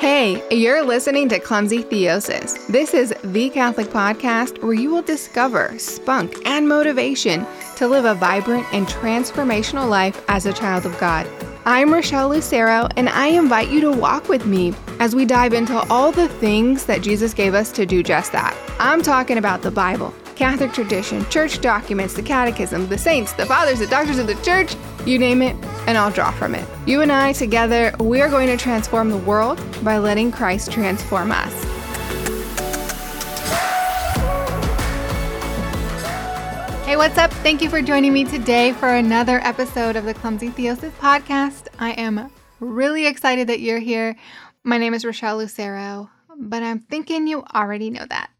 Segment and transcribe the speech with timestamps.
[0.00, 2.66] Hey, you're listening to Clumsy Theosis.
[2.66, 8.14] This is the Catholic podcast where you will discover spunk and motivation to live a
[8.14, 11.26] vibrant and transformational life as a child of God.
[11.64, 15.78] I'm Rochelle Lucero, and I invite you to walk with me as we dive into
[15.90, 18.54] all the things that Jesus gave us to do just that.
[18.78, 23.78] I'm talking about the Bible, Catholic tradition, church documents, the catechism, the saints, the fathers,
[23.78, 24.76] the doctors of the church,
[25.06, 25.56] you name it,
[25.86, 26.66] and I'll draw from it.
[26.86, 31.32] You and I together, we are going to transform the world by letting Christ transform
[31.32, 31.52] us.
[36.84, 37.32] Hey, what's up?
[37.32, 41.68] Thank you for joining me today for another episode of the Clumsy Theosis podcast.
[41.78, 42.30] I am
[42.60, 44.16] really excited that you're here.
[44.62, 48.30] My name is Rochelle Lucero, but I'm thinking you already know that.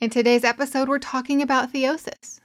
[0.00, 2.40] In today's episode, we're talking about theosis.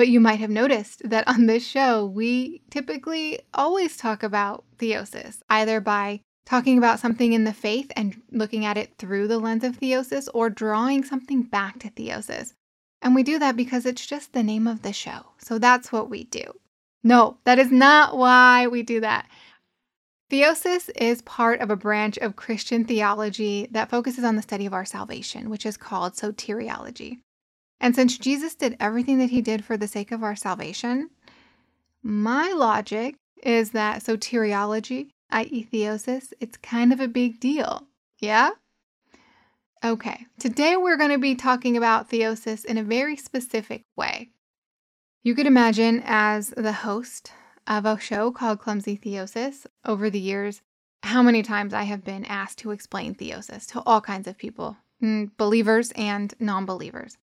[0.00, 5.42] But you might have noticed that on this show, we typically always talk about theosis,
[5.50, 9.62] either by talking about something in the faith and looking at it through the lens
[9.62, 12.54] of theosis or drawing something back to theosis.
[13.02, 15.32] And we do that because it's just the name of the show.
[15.36, 16.50] So that's what we do.
[17.04, 19.28] No, that is not why we do that.
[20.30, 24.72] Theosis is part of a branch of Christian theology that focuses on the study of
[24.72, 27.18] our salvation, which is called soteriology.
[27.80, 31.10] And since Jesus did everything that he did for the sake of our salvation,
[32.02, 37.86] my logic is that soteriology, i.e., theosis, it's kind of a big deal.
[38.18, 38.50] Yeah?
[39.82, 44.28] Okay, today we're going to be talking about theosis in a very specific way.
[45.22, 47.32] You could imagine, as the host
[47.66, 50.60] of a show called Clumsy Theosis, over the years,
[51.02, 54.76] how many times I have been asked to explain theosis to all kinds of people,
[55.02, 57.16] mm, believers and non believers.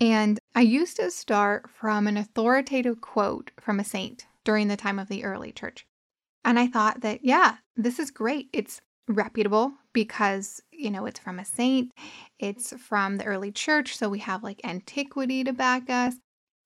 [0.00, 4.98] And I used to start from an authoritative quote from a saint during the time
[4.98, 5.86] of the early church.
[6.44, 8.48] And I thought that, yeah, this is great.
[8.52, 11.92] It's reputable because, you know, it's from a saint,
[12.38, 13.96] it's from the early church.
[13.96, 16.14] So we have like antiquity to back us.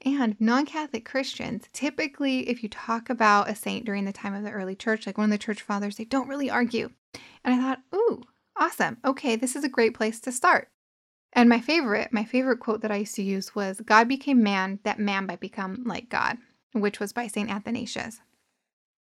[0.04, 4.42] And non Catholic Christians, typically, if you talk about a saint during the time of
[4.42, 6.90] the early church, like one of the church fathers, they don't really argue.
[7.44, 8.22] And I thought, ooh,
[8.56, 8.98] awesome.
[9.04, 10.68] Okay, this is a great place to start.
[11.32, 14.80] And my favorite, my favorite quote that I used to use was God became man
[14.82, 16.36] that man might become like God,
[16.72, 17.50] which was by St.
[17.50, 18.20] Athanasius.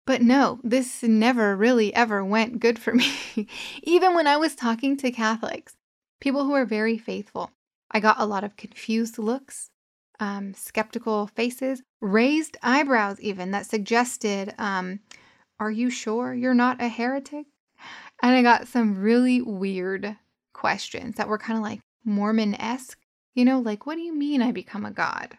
[0.05, 2.93] But no, this never really ever went good for
[3.35, 3.47] me.
[3.83, 5.75] Even when I was talking to Catholics,
[6.19, 7.51] people who are very faithful,
[7.91, 9.69] I got a lot of confused looks,
[10.19, 14.99] um, skeptical faces, raised eyebrows, even that suggested, um,
[15.59, 17.45] Are you sure you're not a heretic?
[18.21, 20.17] And I got some really weird
[20.53, 22.97] questions that were kind of like, Mormon esque.
[23.35, 25.38] You know, like, what do you mean I become a god?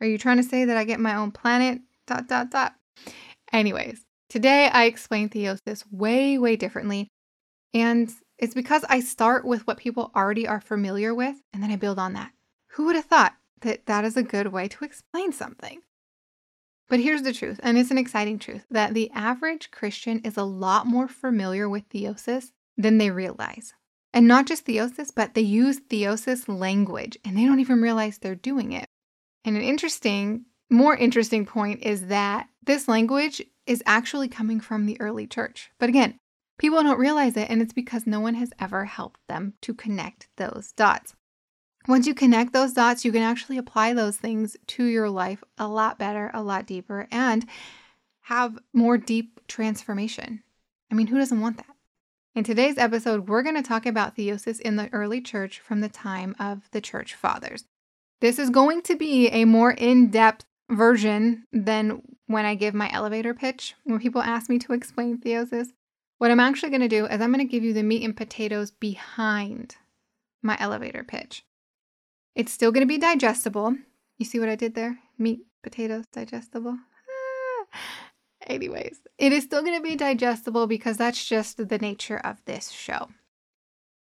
[0.00, 1.80] Are you trying to say that I get my own planet?
[2.06, 2.74] Dot, dot, dot.
[3.52, 7.08] Anyways, today I explain theosis way, way differently.
[7.74, 11.76] And it's because I start with what people already are familiar with and then I
[11.76, 12.30] build on that.
[12.72, 15.80] Who would have thought that that is a good way to explain something?
[16.88, 20.42] But here's the truth, and it's an exciting truth that the average Christian is a
[20.44, 23.74] lot more familiar with theosis than they realize.
[24.18, 28.34] And not just theosis, but they use theosis language and they don't even realize they're
[28.34, 28.88] doing it.
[29.44, 35.00] And an interesting, more interesting point is that this language is actually coming from the
[35.00, 35.70] early church.
[35.78, 36.18] But again,
[36.58, 40.26] people don't realize it, and it's because no one has ever helped them to connect
[40.36, 41.14] those dots.
[41.86, 45.68] Once you connect those dots, you can actually apply those things to your life a
[45.68, 47.46] lot better, a lot deeper, and
[48.22, 50.42] have more deep transformation.
[50.90, 51.77] I mean, who doesn't want that?
[52.34, 55.88] In today's episode, we're going to talk about theosis in the early church from the
[55.88, 57.64] time of the church fathers.
[58.20, 62.92] This is going to be a more in depth version than when I give my
[62.92, 65.68] elevator pitch, when people ask me to explain theosis.
[66.18, 68.16] What I'm actually going to do is I'm going to give you the meat and
[68.16, 69.76] potatoes behind
[70.42, 71.44] my elevator pitch.
[72.34, 73.76] It's still going to be digestible.
[74.18, 74.98] You see what I did there?
[75.16, 76.76] Meat, potatoes, digestible.
[77.72, 78.07] Ah.
[78.48, 82.70] Anyways, it is still going to be digestible because that's just the nature of this
[82.70, 83.08] show.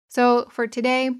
[0.09, 1.11] So for today,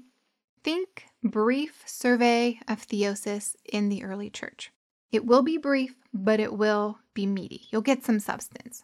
[0.63, 4.71] think brief survey of theosis in the early church.
[5.11, 7.67] It will be brief, but it will be meaty.
[7.69, 8.83] You'll get some substance.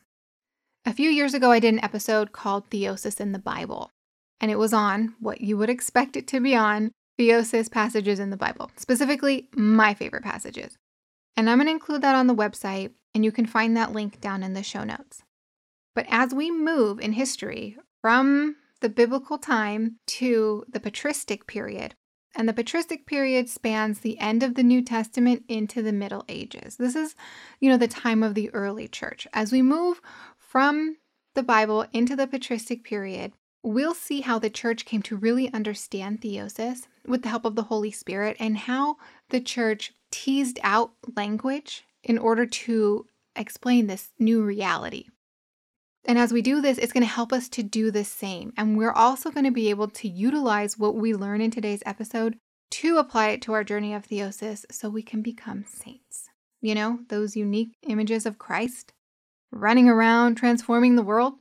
[0.85, 3.91] A few years ago, I did an episode called Theosis in the Bible,
[4.39, 8.29] and it was on what you would expect it to be on theosis passages in
[8.29, 10.77] the Bible, specifically my favorite passages.
[11.35, 14.21] And I'm going to include that on the website and you can find that link
[14.21, 15.23] down in the show notes.
[15.95, 21.95] But as we move in history from the biblical time to the patristic period,
[22.35, 26.75] and the patristic period spans the end of the New Testament into the Middle Ages.
[26.75, 27.15] This is,
[27.59, 29.25] you know, the time of the early church.
[29.33, 29.99] As we move
[30.37, 30.97] from
[31.33, 36.21] the Bible into the patristic period, we'll see how the church came to really understand
[36.21, 38.97] theosis with the help of the Holy Spirit and how
[39.31, 43.05] the church teased out language in order to
[43.35, 45.05] explain this new reality.
[46.05, 48.53] And as we do this, it's going to help us to do the same.
[48.57, 52.37] And we're also going to be able to utilize what we learn in today's episode
[52.71, 56.29] to apply it to our journey of theosis so we can become saints.
[56.61, 58.93] You know, those unique images of Christ
[59.51, 61.33] running around transforming the world.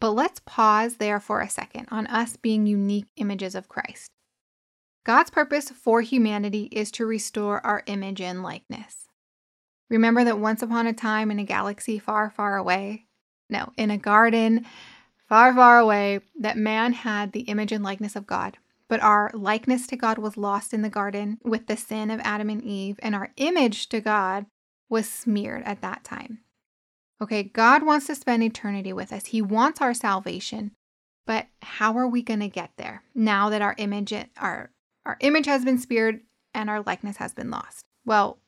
[0.00, 4.10] But let's pause there for a second on us being unique images of Christ.
[5.04, 9.07] God's purpose for humanity is to restore our image and likeness.
[9.88, 13.06] Remember that once upon a time in a galaxy far, far away,
[13.48, 14.66] no, in a garden
[15.28, 18.58] far, far away, that man had the image and likeness of God.
[18.88, 22.48] But our likeness to God was lost in the garden with the sin of Adam
[22.48, 24.46] and Eve, and our image to God
[24.88, 26.40] was smeared at that time.
[27.20, 29.26] Okay, God wants to spend eternity with us.
[29.26, 30.72] He wants our salvation.
[31.26, 34.70] But how are we going to get there now that our image our
[35.04, 36.20] our image has been smeared
[36.54, 37.84] and our likeness has been lost?
[38.06, 38.38] Well,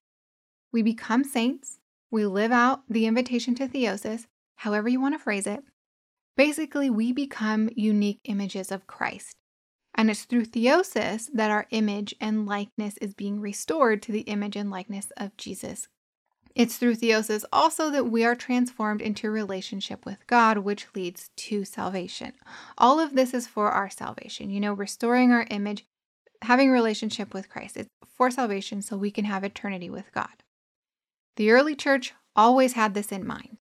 [0.73, 1.79] we become saints.
[2.11, 4.27] We live out the invitation to theosis,
[4.57, 5.63] however you want to phrase it.
[6.37, 9.37] Basically, we become unique images of Christ.
[9.95, 14.57] And it's through theosis that our image and likeness is being restored to the image
[14.57, 15.89] and likeness of Jesus
[16.55, 21.65] it's through theosis also that we are transformed into relationship with God, which leads to
[21.65, 22.33] salvation.
[22.77, 25.87] All of this is for our salvation, you know, restoring our image,
[26.43, 27.77] having relationship with Christ.
[27.77, 30.43] It's for salvation so we can have eternity with God.
[31.41, 33.57] The early church always had this in mind.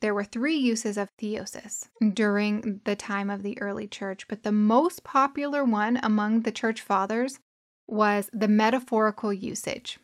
[0.00, 4.52] There were three uses of theosis during the time of the early church, but the
[4.52, 7.40] most popular one among the church fathers
[7.86, 9.98] was the metaphorical usage.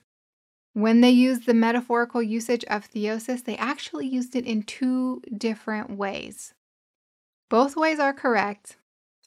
[0.75, 5.97] When they used the metaphorical usage of theosis, they actually used it in two different
[5.97, 6.53] ways.
[7.49, 8.77] Both ways are correct,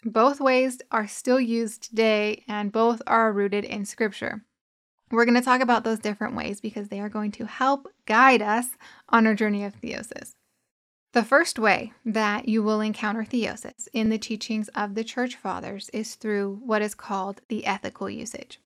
[0.03, 4.43] both ways are still used today, and both are rooted in Scripture.
[5.09, 8.41] We're going to talk about those different ways because they are going to help guide
[8.41, 8.67] us
[9.09, 10.31] on our journey of theosis.
[11.13, 15.89] The first way that you will encounter theosis in the teachings of the church fathers
[15.93, 18.59] is through what is called the ethical usage.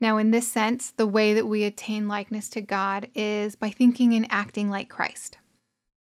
[0.00, 4.12] Now, in this sense, the way that we attain likeness to God is by thinking
[4.12, 5.38] and acting like Christ.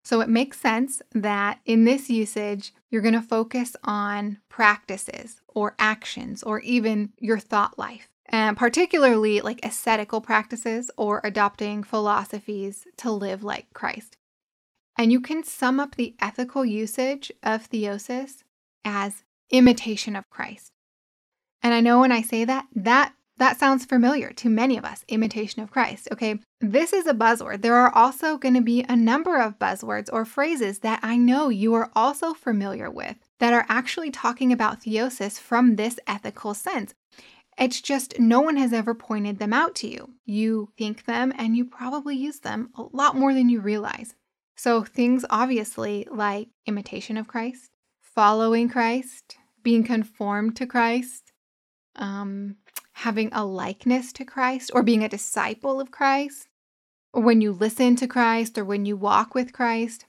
[0.05, 5.77] So it makes sense that in this usage, you're going to focus on practices or
[5.79, 13.11] actions or even your thought life, and particularly like ascetical practices or adopting philosophies to
[13.11, 14.17] live like Christ.
[14.97, 18.43] And you can sum up the ethical usage of theosis
[18.85, 20.73] as imitation of Christ.
[21.63, 25.05] And I know when I say that, that that sounds familiar to many of us
[25.09, 26.09] imitation of Christ.
[26.13, 27.63] Okay, this is a buzzword.
[27.63, 31.49] There are also going to be a number of buzzwords or phrases that I know
[31.49, 36.95] you are also familiar with that are actually talking about theosis from this ethical sense.
[37.59, 40.15] It's just no one has ever pointed them out to you.
[40.25, 44.15] You think them and you probably use them a lot more than you realize.
[44.57, 47.71] So, things obviously like imitation of Christ,
[48.01, 51.33] following Christ, being conformed to Christ,
[51.97, 52.57] um,
[52.93, 56.49] having a likeness to Christ or being a disciple of Christ,
[57.13, 60.07] or when you listen to Christ or when you walk with Christ,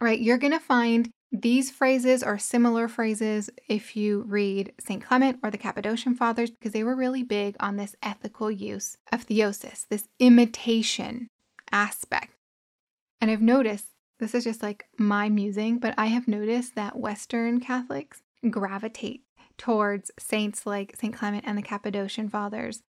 [0.00, 0.20] right?
[0.20, 5.02] You're going to find these phrases are similar phrases if you read St.
[5.02, 9.26] Clement or the Cappadocian Fathers, because they were really big on this ethical use of
[9.26, 11.26] theosis, this imitation
[11.72, 12.32] aspect.
[13.20, 13.86] And I've noticed
[14.20, 19.22] this is just like my musing, but I have noticed that Western Catholics gravitate
[19.58, 21.14] towards saints like St.
[21.14, 22.80] Clement and the Cappadocian Fathers.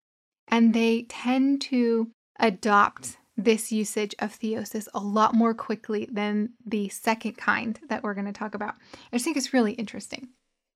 [0.48, 6.90] And they tend to adopt this usage of theosis a lot more quickly than the
[6.90, 8.76] second kind that we're going to talk about.
[9.12, 10.30] I just think it's really interesting.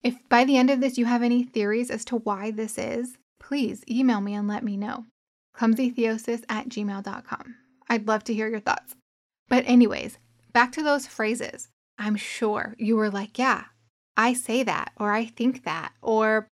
[0.04, 3.18] If by the end of this you have any theories as to why this is,
[3.40, 5.06] please email me and let me know.
[5.58, 7.56] clumsytheosis at gmail.com.
[7.90, 8.96] I'd love to hear your thoughts.
[9.50, 10.18] But, anyways,
[10.54, 11.70] back to those phrases.
[11.98, 13.66] I'm sure you were like, yeah,
[14.16, 16.48] I say that, or I think that, or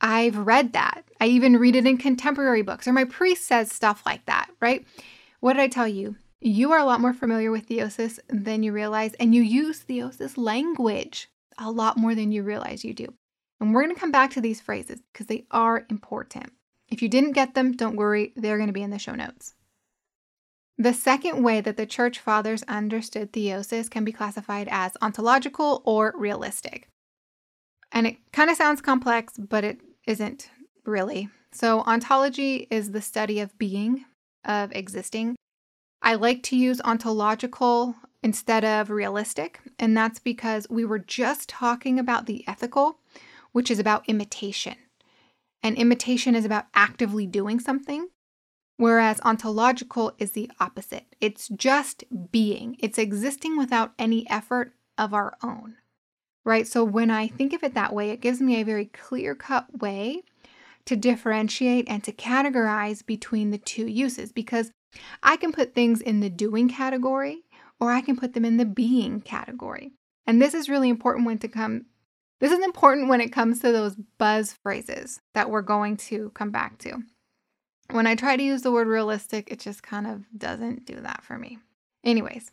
[0.00, 1.04] I've read that.
[1.20, 4.86] I even read it in contemporary books, or my priest says stuff like that, right?
[5.40, 6.16] What did I tell you?
[6.40, 10.36] You are a lot more familiar with theosis than you realize, and you use theosis
[10.36, 11.28] language
[11.58, 13.12] a lot more than you realize you do.
[13.60, 16.52] And we're going to come back to these phrases because they are important.
[16.88, 19.54] If you didn't get them, don't worry, they're going to be in the show notes.
[20.78, 26.14] The second way that the church fathers understood theosis can be classified as ontological or
[26.16, 26.88] realistic.
[27.92, 30.50] And it kind of sounds complex, but it isn't
[30.86, 31.28] really.
[31.52, 34.06] So, ontology is the study of being,
[34.44, 35.36] of existing.
[36.02, 39.60] I like to use ontological instead of realistic.
[39.78, 42.98] And that's because we were just talking about the ethical,
[43.52, 44.76] which is about imitation.
[45.62, 48.08] And imitation is about actively doing something,
[48.76, 51.14] whereas ontological is the opposite.
[51.20, 55.76] It's just being, it's existing without any effort of our own,
[56.44, 56.66] right?
[56.66, 59.80] So when I think of it that way, it gives me a very clear cut
[59.80, 60.22] way
[60.86, 64.70] to differentiate and to categorize between the two uses because
[65.22, 67.42] I can put things in the doing category
[67.78, 69.92] or I can put them in the being category.
[70.26, 71.86] And this is really important when to come
[72.40, 76.50] this is important when it comes to those buzz phrases that we're going to come
[76.50, 77.02] back to.
[77.90, 81.22] When I try to use the word realistic, it just kind of doesn't do that
[81.22, 81.58] for me.
[82.02, 82.50] Anyways,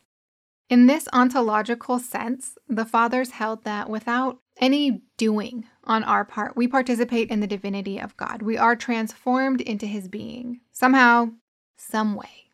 [0.69, 6.67] in this ontological sense, the fathers held that without any doing on our part, we
[6.67, 8.41] participate in the divinity of God.
[8.41, 11.31] We are transformed into his being somehow,
[11.77, 12.51] some way.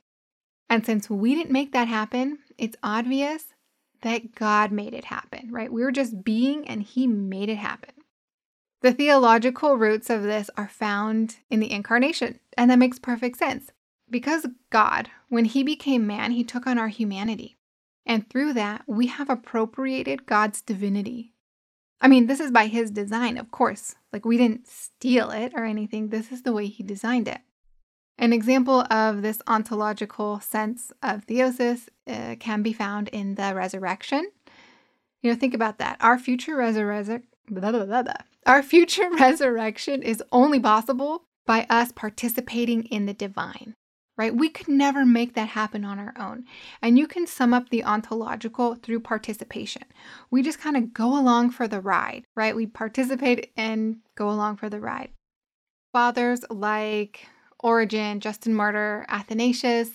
[0.69, 3.45] And since we didn't make that happen, it's obvious
[4.01, 5.71] that God made it happen, right?
[5.71, 7.93] We were just being and he made it happen.
[8.81, 13.71] The theological roots of this are found in the incarnation, and that makes perfect sense.
[14.09, 17.55] Because God, when he became man, he took on our humanity.
[18.05, 21.32] And through that, we have appropriated God's divinity.
[22.03, 23.95] I mean, this is by his design, of course.
[24.11, 26.09] Like, we didn't steal it or anything.
[26.09, 27.39] This is the way he designed it.
[28.17, 34.29] An example of this ontological sense of theosis uh, can be found in the resurrection.
[35.21, 35.97] You know, think about that.
[36.01, 37.23] Our future resurrection,
[38.45, 43.75] our future resurrection is only possible by us participating in the divine
[44.17, 44.35] right?
[44.35, 46.45] We could never make that happen on our own.
[46.81, 49.83] And you can sum up the ontological through participation.
[50.29, 52.55] We just kind of go along for the ride, right?
[52.55, 55.09] We participate and go along for the ride.
[55.91, 57.27] Fathers like
[57.59, 59.89] Origen, Justin Martyr, Athanasius,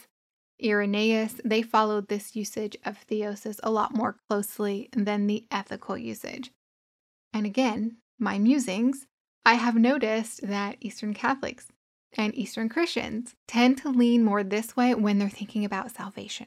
[0.64, 6.50] Irenaeus, they followed this usage of theosis a lot more closely than the ethical usage.
[7.32, 9.06] And again, my musings,
[9.44, 11.68] I have noticed that Eastern Catholics
[12.16, 16.46] and Eastern Christians tend to lean more this way when they're thinking about salvation.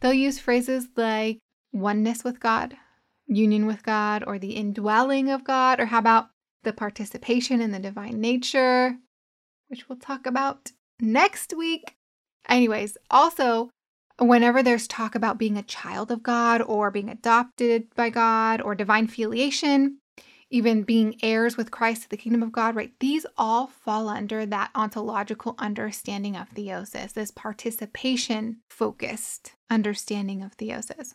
[0.00, 1.38] They'll use phrases like
[1.72, 2.76] oneness with God,
[3.26, 6.28] union with God, or the indwelling of God, or how about
[6.62, 8.96] the participation in the divine nature,
[9.68, 11.96] which we'll talk about next week.
[12.48, 13.70] Anyways, also,
[14.18, 18.74] whenever there's talk about being a child of God or being adopted by God or
[18.74, 19.98] divine filiation,
[20.50, 22.92] even being heirs with Christ to the kingdom of God, right?
[23.00, 31.14] These all fall under that ontological understanding of theosis, this participation focused understanding of theosis.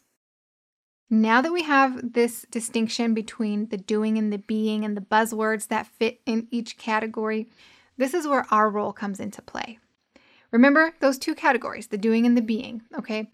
[1.09, 5.67] Now that we have this distinction between the doing and the being and the buzzwords
[5.69, 7.49] that fit in each category,
[7.97, 9.79] this is where our role comes into play.
[10.51, 13.31] Remember those two categories, the doing and the being, okay?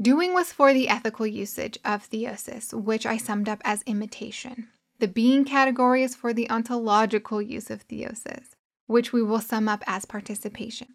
[0.00, 4.68] Doing was for the ethical usage of theosis, which I summed up as imitation.
[4.98, 8.54] The being category is for the ontological use of theosis,
[8.86, 10.88] which we will sum up as participation.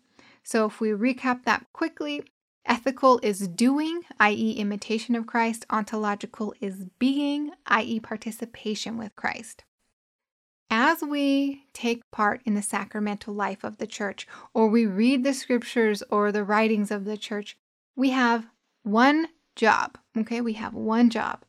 [0.44, 2.24] So if we recap that quickly,
[2.66, 9.64] ethical is doing, i.e., imitation of Christ, ontological is being, i.e., participation with Christ.
[10.72, 15.34] As we take part in the sacramental life of the church, or we read the
[15.34, 17.56] scriptures or the writings of the church,
[17.96, 18.48] we have
[18.82, 19.98] one job.
[20.18, 21.44] Okay, we have one job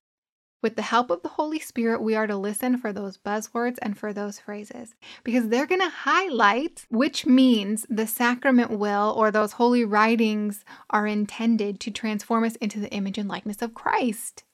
[0.63, 3.99] with the help of the Holy Spirit, we are to listen for those buzzwords and
[3.99, 9.53] for those phrases because they're going to highlight which means the sacrament will or those
[9.53, 14.45] holy writings are intended to transform us into the image and likeness of Christ.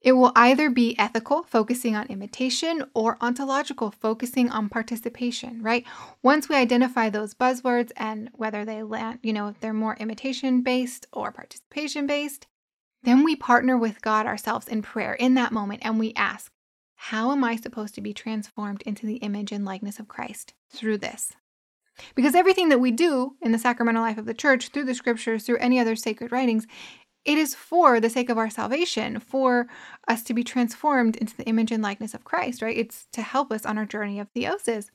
[0.00, 5.84] It will either be ethical, focusing on imitation, or ontological, focusing on participation, right?
[6.22, 10.62] Once we identify those buzzwords and whether they land, you know, if they're more imitation
[10.62, 12.46] based or participation based,
[13.02, 16.52] then we partner with God ourselves in prayer in that moment and we ask,
[16.96, 20.98] How am I supposed to be transformed into the image and likeness of Christ through
[20.98, 21.32] this?
[22.14, 25.44] Because everything that we do in the sacramental life of the church, through the scriptures,
[25.44, 26.66] through any other sacred writings,
[27.24, 29.66] it is for the sake of our salvation, for
[30.08, 32.76] us to be transformed into the image and likeness of Christ, right?
[32.76, 34.90] It's to help us on our journey of theosis.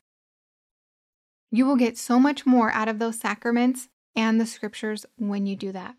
[1.51, 5.55] You will get so much more out of those sacraments and the scriptures when you
[5.55, 5.95] do that.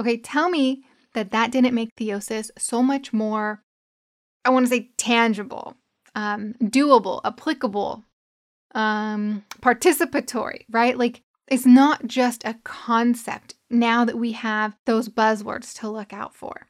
[0.00, 3.62] Okay, tell me that that didn't make theosis so much more,
[4.44, 5.76] I want to say tangible,
[6.14, 8.04] um, doable, applicable,
[8.74, 10.96] um, participatory, right?
[10.96, 16.34] Like it's not just a concept now that we have those buzzwords to look out
[16.34, 16.68] for.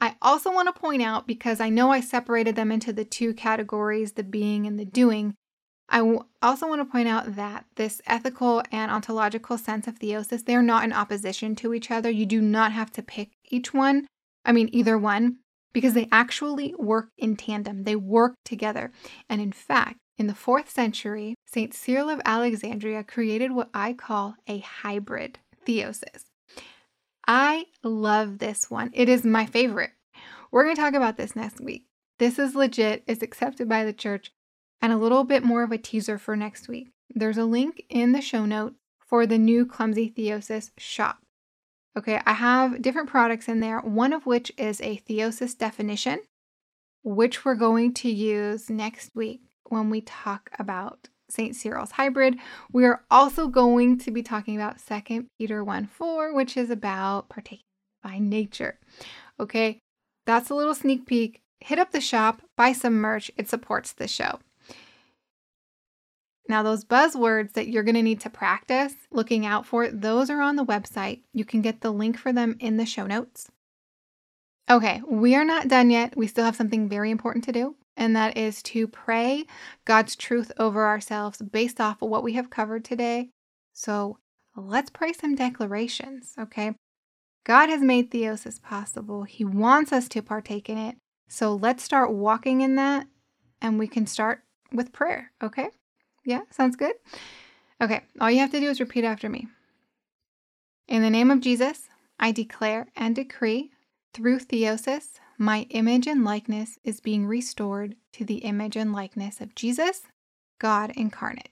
[0.00, 3.34] I also want to point out because I know I separated them into the two
[3.34, 5.34] categories, the being and the doing.
[5.90, 10.62] I also want to point out that this ethical and ontological sense of theosis, they're
[10.62, 12.08] not in opposition to each other.
[12.08, 14.06] You do not have to pick each one,
[14.44, 15.38] I mean, either one,
[15.72, 17.82] because they actually work in tandem.
[17.82, 18.92] They work together.
[19.28, 21.74] And in fact, in the fourth century, St.
[21.74, 26.24] Cyril of Alexandria created what I call a hybrid theosis.
[27.26, 28.90] I love this one.
[28.92, 29.90] It is my favorite.
[30.50, 31.86] We're going to talk about this next week.
[32.18, 34.30] This is legit, it's accepted by the church,
[34.82, 36.88] and a little bit more of a teaser for next week.
[37.14, 41.18] There's a link in the show notes for the new Clumsy Theosis shop.
[41.98, 46.20] Okay, I have different products in there, one of which is a theosis definition,
[47.02, 51.56] which we're going to use next week when we talk about St.
[51.56, 52.36] Cyril's hybrid.
[52.72, 57.28] We are also going to be talking about 2 Peter 1 4, which is about
[57.28, 57.64] partaking
[58.02, 58.78] by nature.
[59.38, 59.78] Okay,
[60.26, 61.40] that's a little sneak peek.
[61.60, 64.38] Hit up the shop, buy some merch, it supports the show.
[66.50, 70.40] Now, those buzzwords that you're going to need to practice looking out for, those are
[70.40, 71.20] on the website.
[71.32, 73.52] You can get the link for them in the show notes.
[74.68, 76.16] Okay, we are not done yet.
[76.16, 79.46] We still have something very important to do, and that is to pray
[79.84, 83.28] God's truth over ourselves based off of what we have covered today.
[83.72, 84.18] So
[84.56, 86.74] let's pray some declarations, okay?
[87.46, 89.22] God has made theosis possible.
[89.22, 90.96] He wants us to partake in it.
[91.28, 93.06] So let's start walking in that,
[93.62, 94.42] and we can start
[94.72, 95.68] with prayer, okay?
[96.24, 96.94] Yeah, sounds good?
[97.82, 99.48] Okay, all you have to do is repeat after me.
[100.86, 103.70] In the name of Jesus, I declare and decree
[104.12, 109.54] through theosis, my image and likeness is being restored to the image and likeness of
[109.54, 110.02] Jesus,
[110.58, 111.48] God incarnate.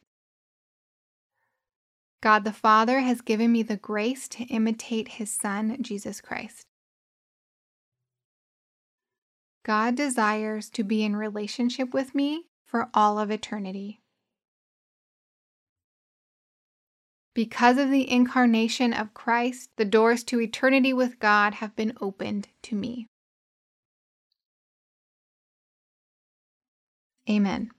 [2.21, 6.65] God the Father has given me the grace to imitate his Son, Jesus Christ.
[9.65, 14.01] God desires to be in relationship with me for all of eternity.
[17.39, 22.49] Because of the incarnation of Christ, the doors to eternity with God have been opened
[22.65, 23.07] to me.
[27.31, 27.71] Amen.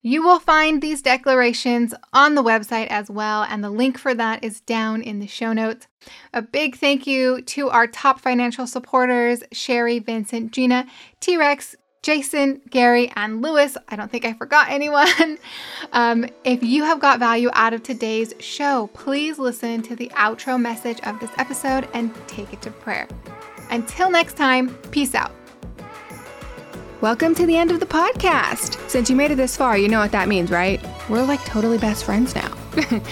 [0.00, 4.42] You will find these declarations on the website as well, and the link for that
[4.42, 5.86] is down in the show notes.
[6.32, 10.86] A big thank you to our top financial supporters Sherry, Vincent, Gina,
[11.20, 13.76] T Rex, Jason, Gary, and Lewis.
[13.88, 15.38] I don't think I forgot anyone.
[15.92, 20.60] Um, if you have got value out of today's show, please listen to the outro
[20.60, 23.08] message of this episode and take it to prayer.
[23.70, 25.32] Until next time, peace out.
[27.00, 28.88] Welcome to the end of the podcast.
[28.88, 30.80] Since you made it this far, you know what that means, right?
[31.08, 32.54] We're like totally best friends now.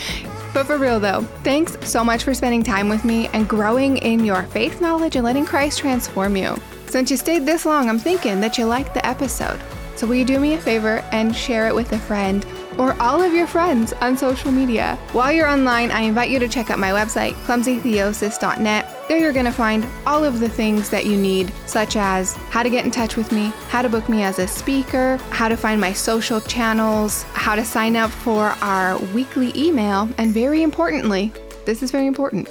[0.55, 4.25] but for real though, thanks so much for spending time with me and growing in
[4.25, 6.57] your faith knowledge and letting Christ transform you.
[6.89, 9.61] Since you stayed this long, I'm thinking that you liked the episode.
[9.97, 12.47] So will you do me a favor and share it with a friend
[12.79, 14.97] or all of your friends on social media.
[15.13, 19.09] While you're online, I invite you to check out my website, clumsytheosis.net.
[19.09, 22.63] There you're going to find all of the things that you need, such as how
[22.63, 25.57] to get in touch with me, how to book me as a speaker, how to
[25.57, 31.33] find my social channels, how to sign up for our weekly email, and very importantly,
[31.67, 32.49] this is very important,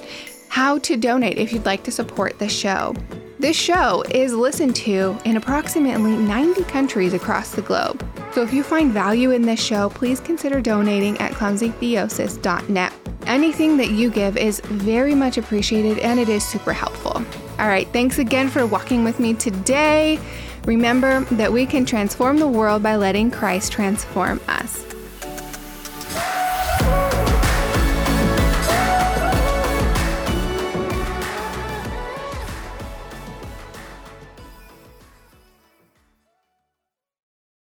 [0.48, 2.94] how to donate if you'd like to support the show.
[3.40, 8.04] This show is listened to in approximately 90 countries across the globe.
[8.32, 12.92] So if you find value in this show, please consider donating at clumsytheosis.net.
[13.26, 17.12] Anything that you give is very much appreciated and it is super helpful.
[17.60, 20.18] All right, thanks again for walking with me today.
[20.64, 24.87] Remember that we can transform the world by letting Christ transform us.